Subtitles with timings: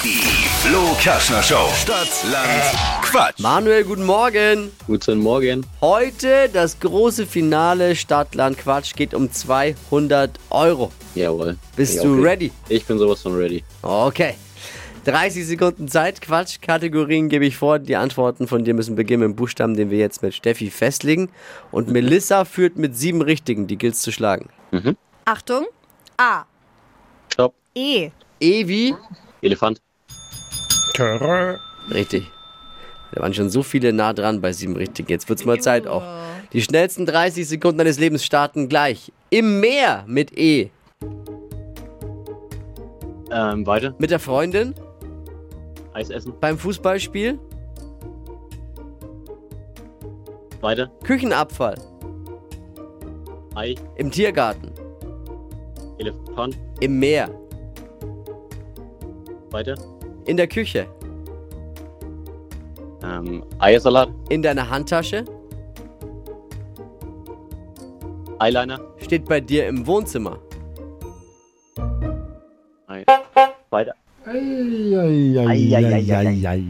[0.00, 0.18] Die
[0.62, 1.68] Flo Kaschner Show.
[1.80, 3.38] Stadt, Land, Quatsch.
[3.38, 4.72] Manuel, guten Morgen.
[4.86, 5.64] Guten Morgen.
[5.80, 10.90] Heute das große Finale Stadtland Quatsch geht um 200 Euro.
[11.14, 11.56] Jawohl.
[11.76, 12.22] Bist Ja, du okay.
[12.28, 12.52] ready?
[12.68, 13.62] Ich bin sowas von ready.
[13.82, 14.34] Okay.
[15.04, 17.78] 30 Sekunden Zeit, Quatsch, Kategorien gebe ich vor.
[17.78, 21.30] Die Antworten von dir müssen beginnen mit dem Buchstaben, den wir jetzt mit Steffi festlegen.
[21.70, 24.48] Und Melissa führt mit sieben Richtigen, die gilt's zu schlagen.
[25.26, 25.66] Achtung.
[26.16, 26.44] A.
[27.32, 27.54] Stopp.
[27.74, 28.10] E.
[28.40, 28.94] Evi,
[29.42, 29.80] Elefant.
[31.90, 32.30] richtig.
[33.12, 35.08] Da waren schon so viele nah dran bei sieben Richtigen.
[35.10, 36.02] Jetzt wird's mal Zeit auch.
[36.52, 39.12] Die schnellsten 30 Sekunden deines Lebens starten gleich.
[39.30, 40.70] Im Meer mit E.
[43.30, 43.94] Ähm, weiter.
[43.98, 44.74] Mit der Freundin,
[45.94, 46.34] Eis essen.
[46.38, 47.38] beim Fußballspiel,
[50.60, 50.90] Weiter.
[51.02, 51.76] Küchenabfall,
[53.54, 53.74] Ei.
[53.96, 54.70] im Tiergarten,
[55.98, 56.58] Elefant.
[56.80, 57.30] im Meer,
[59.52, 59.74] Weiter.
[60.26, 60.86] in der Küche,
[63.04, 64.10] Ähm, Eiersalat.
[64.28, 65.24] in deiner Handtasche,
[68.40, 68.80] Eyeliner.
[68.98, 70.38] steht bei dir im Wohnzimmer.
[72.86, 73.04] Ei.
[73.70, 73.94] Weiter.
[74.24, 76.62] Eieieiei.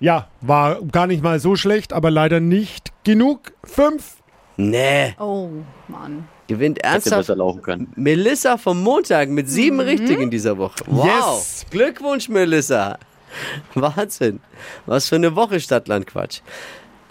[0.00, 3.52] Ja, war gar nicht mal so schlecht, aber leider nicht genug.
[3.64, 4.16] Fünf.
[4.56, 5.14] Nee.
[5.20, 5.48] Oh,
[5.88, 6.26] Mann.
[6.48, 7.92] Gewinnt ernsthaft besser laufen können.
[7.94, 10.76] Melissa vom Montag mit sieben Richtigen dieser Woche.
[10.86, 11.06] Wow.
[11.06, 11.66] Yes.
[11.70, 12.98] Glückwunsch, Melissa.
[13.74, 14.40] Wahnsinn.
[14.86, 16.40] Was für eine Woche Stadtland Quatsch.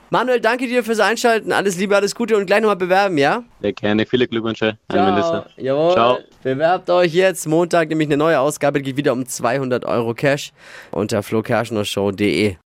[0.10, 1.52] Manuel, danke dir fürs Einschalten.
[1.52, 3.44] Alles Liebe, alles Gute und gleich nochmal bewerben, ja?
[3.62, 4.06] Sehr gerne.
[4.06, 5.46] Viele Glückwünsche an Melissa.
[5.58, 5.92] Jawohl.
[5.92, 6.18] Ciao.
[6.44, 7.46] Bewerbt euch jetzt.
[7.46, 8.82] Montag nämlich eine neue Ausgabe.
[8.82, 10.54] Geht wieder um 200 Euro Cash
[10.92, 12.56] unter flokerschnershow.de.